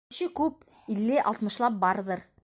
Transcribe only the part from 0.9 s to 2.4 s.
илле-алтмышлап барҙыр.